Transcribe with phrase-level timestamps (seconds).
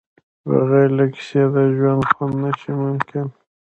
[0.49, 3.27] بغیر له کیسې د ژوند خوند نشي ممکن.